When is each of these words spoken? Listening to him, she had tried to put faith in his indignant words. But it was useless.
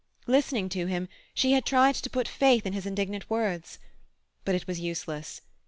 Listening 0.25 0.67
to 0.69 0.87
him, 0.87 1.07
she 1.35 1.51
had 1.51 1.63
tried 1.63 1.93
to 1.93 2.09
put 2.09 2.27
faith 2.27 2.65
in 2.65 2.73
his 2.73 2.87
indignant 2.87 3.29
words. 3.29 3.77
But 4.43 4.55
it 4.55 4.65
was 4.65 4.79
useless. 4.79 5.41